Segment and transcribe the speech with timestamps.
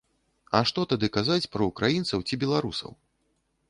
[0.59, 2.91] А што тады казаць пра ўкраінцаў ці беларусаў?